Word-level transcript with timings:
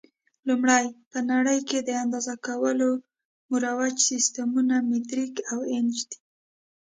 لومړی: 0.47 0.85
په 1.11 1.19
نړۍ 1.31 1.59
کې 1.69 1.79
د 1.87 1.89
اندازه 2.03 2.35
کولو 2.47 2.89
مروج 3.51 3.95
سیسټمونه 4.09 4.75
مټریک 4.89 5.33
او 5.51 5.59
انچ 5.75 5.95
دي. 6.09 6.17